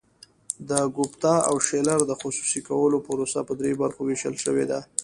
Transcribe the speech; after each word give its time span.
د 0.69 0.71
ګوپټا 0.95 1.35
او 1.49 1.55
شیلر 1.67 1.99
د 2.07 2.11
خصوصي 2.21 2.61
کولو 2.67 2.97
پروسه 3.07 3.39
په 3.47 3.53
درې 3.59 3.71
برخو 3.81 4.01
ویشل 4.05 4.35
شوې 4.43 4.65
ده. 4.71 4.79